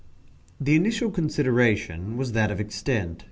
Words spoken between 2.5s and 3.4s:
extent.